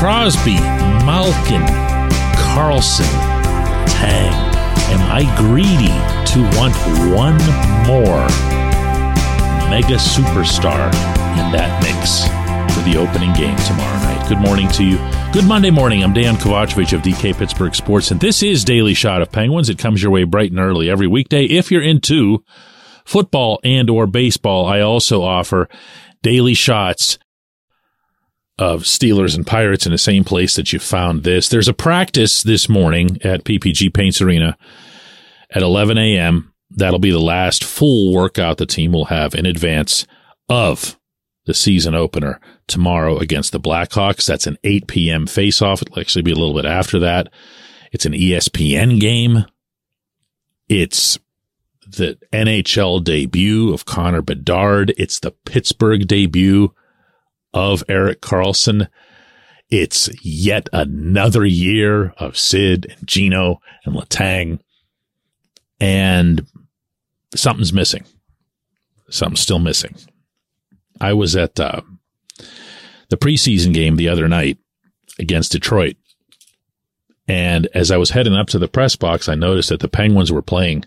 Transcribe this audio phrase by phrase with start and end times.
[0.00, 0.54] Crosby,
[1.04, 1.60] Malkin,
[2.32, 3.04] Karlsson,
[3.86, 4.32] Tang.
[4.88, 5.92] Am I greedy
[6.32, 6.74] to want
[7.14, 7.36] one
[7.86, 8.24] more
[9.68, 10.86] mega superstar
[11.36, 12.24] in that mix
[12.74, 14.26] for the opening game tomorrow night?
[14.26, 14.96] Good morning to you.
[15.34, 16.02] Good Monday morning.
[16.02, 19.68] I'm Dejan Kovacevic of DK Pittsburgh Sports, and this is Daily Shot of Penguins.
[19.68, 21.44] It comes your way bright and early every weekday.
[21.44, 22.42] If you're into
[23.04, 25.68] football and or baseball, I also offer
[26.22, 27.18] daily shots
[28.60, 31.48] of Steelers and Pirates in the same place that you found this.
[31.48, 34.56] There's a practice this morning at PPG Paints Arena
[35.50, 36.52] at 11 a.m.
[36.70, 40.06] That'll be the last full workout the team will have in advance
[40.50, 40.98] of
[41.46, 44.26] the season opener tomorrow against the Blackhawks.
[44.26, 45.24] That's an 8 p.m.
[45.24, 45.80] faceoff.
[45.80, 47.32] It'll actually be a little bit after that.
[47.92, 49.46] It's an ESPN game.
[50.68, 51.18] It's
[51.86, 54.92] the NHL debut of Connor Bedard.
[54.98, 56.74] It's the Pittsburgh debut
[57.52, 58.88] of Erik Karlsson.
[59.70, 64.60] It's yet another year of Sid and Gino and Letang.
[65.80, 66.46] And
[67.34, 68.04] something's missing.
[69.08, 69.94] Something's still missing.
[71.00, 71.80] I was at uh,
[73.08, 74.58] the preseason game the other night
[75.18, 75.96] against Detroit.
[77.28, 80.32] And as I was heading up to the press box, I noticed that the Penguins
[80.32, 80.84] were playing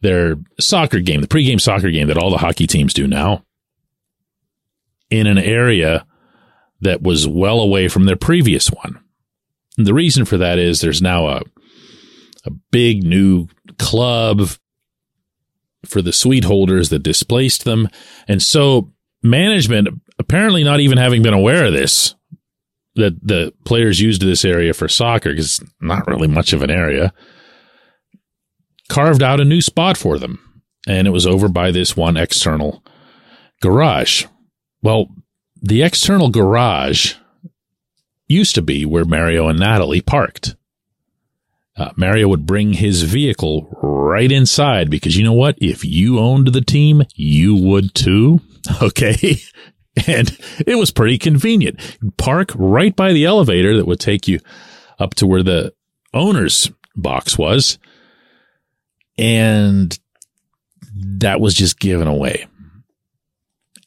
[0.00, 3.44] their soccer game, the pregame soccer game that all the hockey teams do now
[5.10, 6.06] in an area
[6.80, 9.00] that was well away from their previous one.
[9.78, 11.42] And the reason for that is there's now a
[12.44, 14.48] a big new club
[15.84, 17.88] for the suite holders that displaced them.
[18.28, 22.14] And so management apparently not even having been aware of this
[22.94, 26.70] that the players used this area for soccer because it's not really much of an
[26.70, 27.12] area
[28.88, 32.82] carved out a new spot for them and it was over by this one external
[33.60, 34.24] garage
[34.86, 35.08] well,
[35.60, 37.14] the external garage
[38.28, 40.54] used to be where Mario and Natalie parked.
[41.76, 45.58] Uh, Mario would bring his vehicle right inside because you know what?
[45.60, 48.40] If you owned the team, you would too.
[48.82, 49.38] Okay.
[50.08, 51.80] and it was pretty convenient.
[52.16, 54.38] Park right by the elevator that would take you
[55.00, 55.72] up to where the
[56.12, 57.78] owner's box was.
[59.18, 59.96] And
[60.94, 62.46] that was just given away.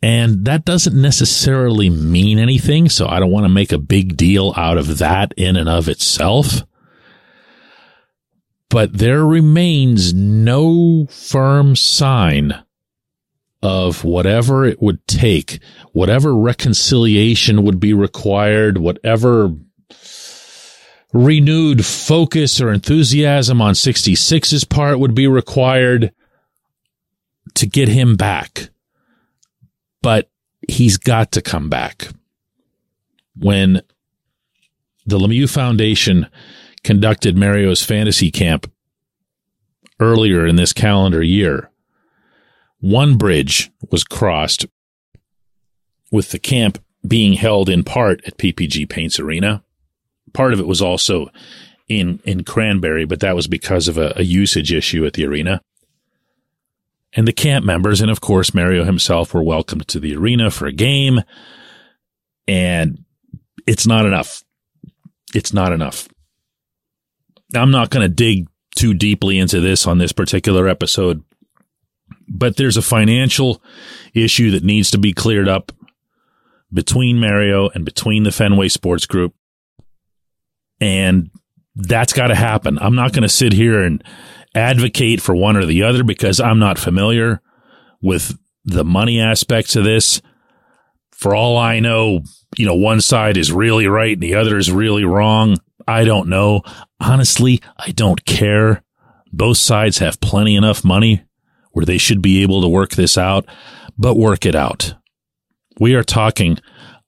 [0.00, 2.88] And that doesn't necessarily mean anything.
[2.88, 5.88] So I don't want to make a big deal out of that in and of
[5.88, 6.62] itself.
[8.70, 12.62] But there remains no firm sign
[13.60, 15.58] of whatever it would take,
[15.92, 19.52] whatever reconciliation would be required, whatever
[21.12, 26.12] renewed focus or enthusiasm on 66's part would be required
[27.54, 28.68] to get him back
[30.02, 30.30] but
[30.66, 32.08] he's got to come back.
[33.36, 33.82] When
[35.06, 36.26] the Lemieux Foundation
[36.82, 38.70] conducted Mario's fantasy camp
[40.00, 41.70] earlier in this calendar year,
[42.80, 44.66] one bridge was crossed
[46.10, 49.62] with the camp being held in part at PPG Paints Arena.
[50.32, 51.30] Part of it was also
[51.88, 55.62] in, in Cranberry, but that was because of a, a usage issue at the arena
[57.14, 60.66] and the camp members, and of course, Mario himself were welcomed to the arena for
[60.66, 61.22] a game.
[62.46, 63.04] And
[63.66, 64.42] it's not enough.
[65.34, 66.08] It's not enough.
[67.54, 71.22] I'm not going to dig too deeply into this on this particular episode,
[72.28, 73.62] but there's a financial
[74.14, 75.72] issue that needs to be cleared up
[76.72, 79.34] between Mario and between the Fenway Sports Group.
[80.80, 81.30] And
[81.78, 82.78] that's got to happen.
[82.80, 84.02] I'm not going to sit here and
[84.54, 87.40] advocate for one or the other because I'm not familiar
[88.02, 90.20] with the money aspects of this.
[91.12, 92.20] For all I know,
[92.56, 95.56] you know, one side is really right and the other is really wrong.
[95.86, 96.62] I don't know.
[97.00, 98.82] Honestly, I don't care.
[99.32, 101.24] Both sides have plenty enough money
[101.72, 103.46] where they should be able to work this out,
[103.96, 104.94] but work it out.
[105.78, 106.58] We are talking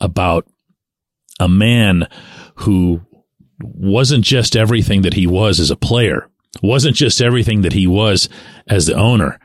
[0.00, 0.46] about
[1.40, 2.06] a man
[2.56, 3.02] who
[3.60, 6.28] wasn't just everything that he was as a player
[6.62, 8.28] wasn't just everything that he was
[8.66, 9.38] as the owner.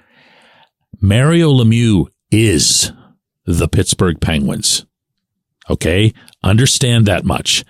[0.99, 2.91] Mario Lemieux is
[3.45, 4.85] the Pittsburgh Penguins.
[5.69, 6.13] Okay.
[6.43, 7.63] Understand that much.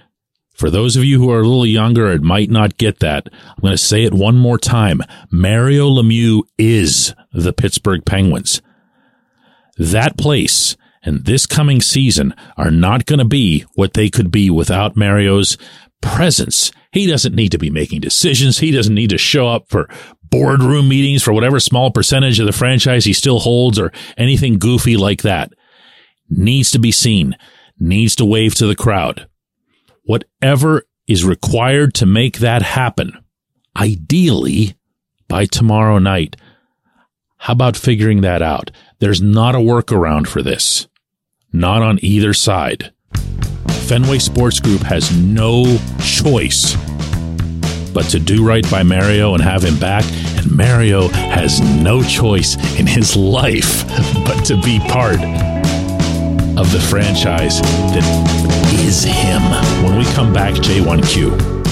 [0.56, 3.62] For those of you who are a little younger and might not get that, I'm
[3.62, 5.02] going to say it one more time.
[5.32, 8.62] Mario Lemieux is the Pittsburgh Penguins.
[9.78, 14.50] That place and this coming season are not going to be what they could be
[14.50, 15.58] without Mario's
[16.04, 18.60] presence he doesn't need to be making decisions.
[18.60, 19.90] He doesn't need to show up for
[20.30, 24.96] boardroom meetings for whatever small percentage of the franchise he still holds or anything goofy
[24.96, 25.52] like that.
[26.30, 27.36] Needs to be seen,
[27.80, 29.28] needs to wave to the crowd.
[30.04, 33.18] whatever is required to make that happen,
[33.76, 34.76] ideally
[35.28, 36.36] by tomorrow night.
[37.38, 38.72] How about figuring that out?
[39.00, 40.88] There's not a workaround for this.
[41.52, 42.93] Not on either side.
[43.84, 46.76] Fenway Sports Group has no choice
[47.94, 50.06] but to do right by Mario and have him back.
[50.38, 53.86] And Mario has no choice in his life
[54.26, 55.20] but to be part
[56.58, 59.42] of the franchise that is him.
[59.84, 61.63] When we come back, J1Q.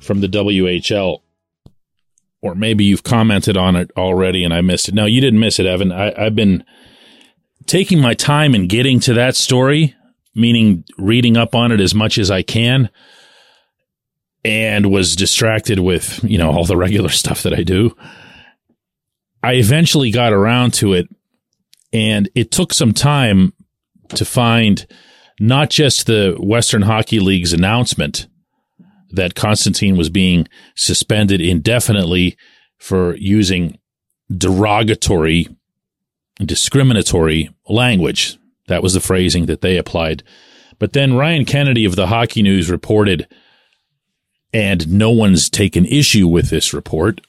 [0.04, 1.22] from the WHL.
[2.42, 4.94] Or maybe you've commented on it already and I missed it.
[4.94, 5.92] No, you didn't miss it, Evan.
[5.92, 6.66] I, I've been
[7.66, 9.96] taking my time and getting to that story,
[10.36, 12.90] meaning reading up on it as much as I can,
[14.44, 17.96] and was distracted with, you know, all the regular stuff that I do.
[19.42, 21.08] I eventually got around to it,
[21.92, 23.54] and it took some time
[24.10, 24.86] to find
[25.40, 28.28] not just the Western Hockey League's announcement
[29.13, 32.36] that Constantine was being suspended indefinitely
[32.77, 33.80] for using
[34.36, 35.48] derogatory,
[36.39, 38.38] discriminatory language.
[38.68, 40.24] That was the phrasing that they applied.
[40.80, 43.27] But then Ryan Kennedy of the Hockey News reported,
[44.51, 47.21] and no one's taken issue with this report,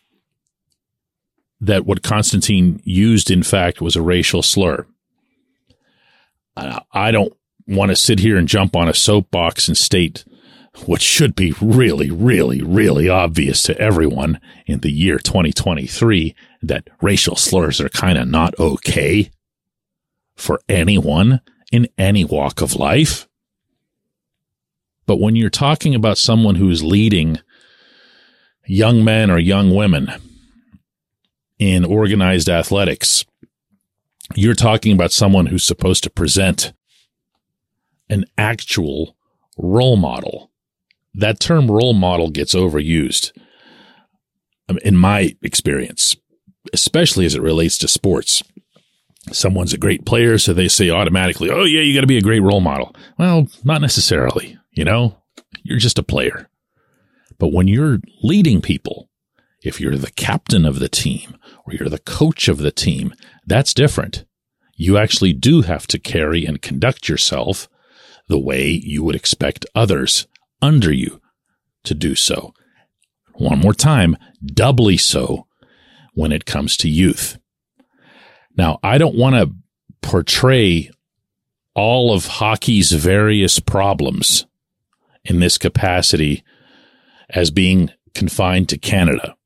[1.60, 4.86] that what Constantine used, in fact, was a racial slur.
[6.56, 7.32] I don't
[7.66, 10.24] want to sit here and jump on a soapbox and state
[10.86, 17.36] what should be really, really, really obvious to everyone in the year 2023 that racial
[17.36, 19.30] slurs are kind of not okay
[20.34, 21.40] for anyone
[21.70, 23.28] in any walk of life.
[25.06, 27.38] But when you're talking about someone who's leading
[28.66, 30.10] young men or young women
[31.58, 33.24] in organized athletics,
[34.34, 36.72] you're talking about someone who's supposed to present
[38.08, 39.16] an actual
[39.56, 40.50] role model
[41.14, 43.32] that term role model gets overused
[44.68, 46.16] um, in my experience,
[46.72, 48.42] especially as it relates to sports.
[49.32, 52.22] Someone's a great player, so they say automatically, oh, yeah, you got to be a
[52.22, 52.94] great role model.
[53.18, 54.58] Well, not necessarily.
[54.72, 55.22] You know,
[55.62, 56.48] you're just a player.
[57.38, 59.08] But when you're leading people,
[59.62, 63.14] if you're the captain of the team or you're the coach of the team,
[63.46, 64.24] that's different.
[64.76, 67.68] You actually do have to carry and conduct yourself
[68.28, 70.26] the way you would expect others
[70.64, 71.20] under you
[71.84, 72.54] to do so.
[73.34, 75.46] One more time, doubly so
[76.14, 77.38] when it comes to youth.
[78.56, 79.54] Now, I don't want to
[80.00, 80.90] portray
[81.74, 84.46] all of hockey's various problems
[85.24, 86.44] in this capacity
[87.28, 89.36] as being confined to Canada.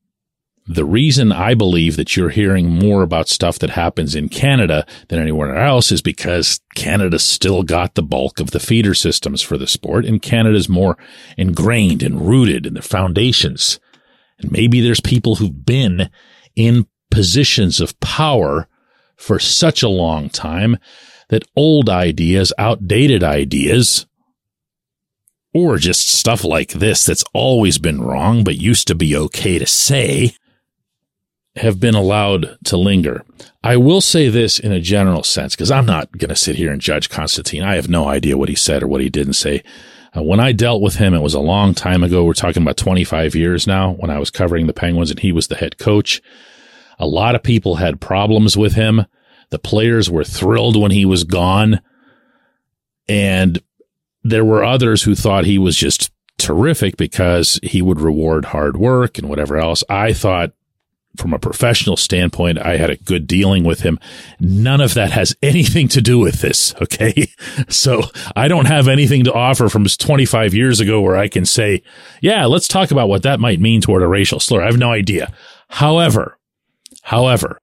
[0.71, 5.19] The reason I believe that you're hearing more about stuff that happens in Canada than
[5.19, 9.65] anywhere else is because Canada still got the bulk of the feeder systems for the
[9.65, 10.95] sport and Canada's more
[11.37, 13.79] ingrained and rooted in the foundations.
[14.37, 16.11] And maybe there's people who've been
[16.55, 18.67] in positions of power
[19.17, 20.77] for such a long time
[21.29, 24.05] that old ideas, outdated ideas,
[25.51, 29.65] or just stuff like this that's always been wrong but used to be okay to
[29.65, 30.35] say
[31.55, 33.23] have been allowed to linger.
[33.63, 36.71] I will say this in a general sense, because I'm not going to sit here
[36.71, 37.63] and judge Constantine.
[37.63, 39.63] I have no idea what he said or what he didn't say.
[40.15, 42.23] Uh, when I dealt with him, it was a long time ago.
[42.23, 45.47] We're talking about 25 years now when I was covering the Penguins and he was
[45.47, 46.21] the head coach.
[46.97, 49.05] A lot of people had problems with him.
[49.49, 51.81] The players were thrilled when he was gone.
[53.07, 53.61] And
[54.23, 59.17] there were others who thought he was just terrific because he would reward hard work
[59.17, 59.83] and whatever else.
[59.89, 60.53] I thought
[61.19, 63.99] from a professional standpoint, I had a good dealing with him.
[64.39, 66.73] None of that has anything to do with this.
[66.81, 67.27] Okay.
[67.67, 68.03] So
[68.35, 71.83] I don't have anything to offer from 25 years ago where I can say,
[72.21, 74.61] yeah, let's talk about what that might mean toward a racial slur.
[74.61, 75.31] I have no idea.
[75.69, 76.37] However,
[77.03, 77.59] however,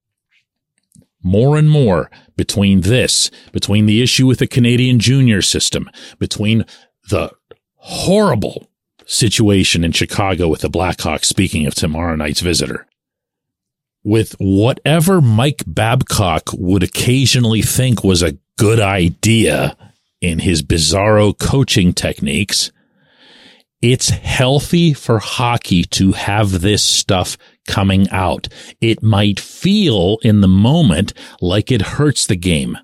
[1.23, 6.65] more and more between this, between the issue with the Canadian junior system, between
[7.09, 7.33] the
[7.77, 8.69] horrible
[9.07, 12.87] situation in Chicago with the Blackhawks, speaking of tomorrow night's visitor,
[14.07, 19.77] with whatever Mike Babcock would occasionally think was a good idea
[20.21, 22.71] in his bizarro coaching techniques,
[23.83, 27.37] it's healthy for hockey to have this stuff
[27.67, 28.47] coming out.
[28.81, 32.79] It might feel in the moment like it hurts the game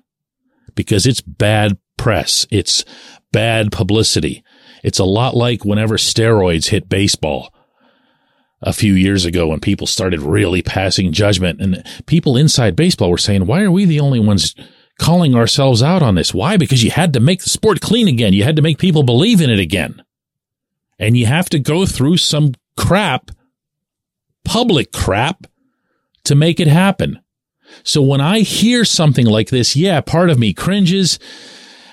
[0.75, 2.45] because it's bad press.
[2.51, 2.83] It's
[3.31, 4.43] bad publicity.
[4.83, 7.53] It's a lot like whenever steroids hit baseball
[8.63, 13.17] a few years ago when people started really passing judgment and people inside baseball were
[13.17, 14.55] saying, why are we the only ones
[14.99, 16.33] calling ourselves out on this?
[16.33, 16.55] Why?
[16.57, 18.33] Because you had to make the sport clean again.
[18.33, 20.01] You had to make people believe in it again.
[20.97, 23.31] And you have to go through some crap,
[24.45, 25.45] public crap
[26.23, 27.19] to make it happen.
[27.83, 31.19] So when I hear something like this, yeah, part of me cringes.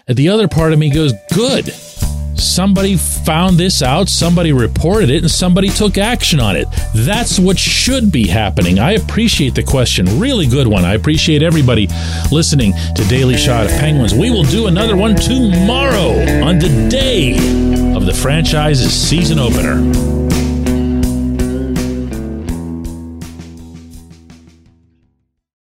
[0.07, 1.75] The other part of me goes, good
[2.35, 6.69] somebody found this out, somebody reported it, and somebody took action on it.
[6.95, 8.79] That's what should be happening.
[8.79, 10.19] I appreciate the question.
[10.19, 10.85] Really good one.
[10.85, 11.89] I appreciate everybody
[12.31, 14.15] listening to Daily Shot of Penguins.
[14.15, 16.11] We will do another one tomorrow
[16.45, 17.35] on the day
[17.95, 20.20] of the franchise's season opener.